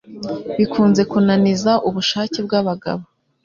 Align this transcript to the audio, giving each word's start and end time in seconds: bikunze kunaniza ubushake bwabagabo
bikunze 0.57 1.01
kunaniza 1.11 1.71
ubushake 1.89 2.39
bwabagabo 2.45 3.03